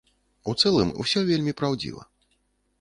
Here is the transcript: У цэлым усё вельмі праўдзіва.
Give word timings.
У 0.51 0.55
цэлым 0.61 0.89
усё 1.05 1.25
вельмі 1.29 1.55
праўдзіва. 1.63 2.03